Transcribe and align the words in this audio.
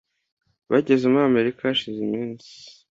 Bageze 0.71 1.05
muri 1.07 1.23
Amerika 1.31 1.59
hashize 1.67 1.99
iminsi. 2.07 2.49